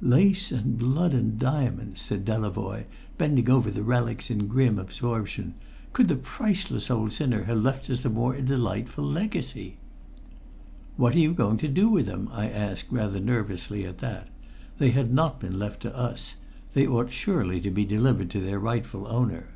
[0.00, 2.86] "Lace and blood and diamonds!" said Delavoye,
[3.18, 5.52] bending over the relics in grim absorption.
[5.92, 9.76] "Could the priceless old sinner have left us a more delightful legacy?"
[10.96, 14.28] "What are you going to do with them?" I asked rather nervously at that.
[14.78, 16.36] They had not been left to us.
[16.72, 19.50] They ought surely to be delivered to their rightful owner.